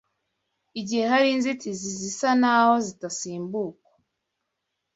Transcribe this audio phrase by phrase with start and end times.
[0.81, 3.91] igihe hari inzitizi zisa n’aho zitasimbukwa